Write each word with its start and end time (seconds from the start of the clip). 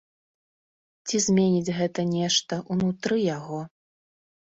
Ці 1.07 1.21
зменіць 1.27 1.75
гэта 1.81 2.01
нешта 2.17 2.53
ўнутры 2.73 3.15
яго? 3.37 3.65